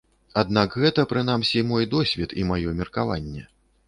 Аднак 0.41 0.77
гэта, 0.83 1.03
прынамсі, 1.11 1.61
мой 1.71 1.85
досвед 1.91 2.33
і 2.39 2.47
маё 2.53 2.73
меркаванне. 2.81 3.45